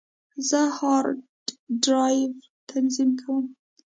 زه 0.49 0.61
هارد 0.77 1.19
ډرایو 1.83 2.31
تنظیم 2.69 3.09
کوم. 3.21 3.45